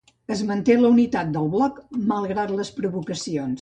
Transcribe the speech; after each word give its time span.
Es 0.35 0.39
manté 0.51 0.77
la 0.79 0.91
unitat 0.95 1.31
del 1.37 1.53
bloc 1.53 1.79
malgrat 2.09 2.59
les 2.61 2.77
provocacions. 2.83 3.59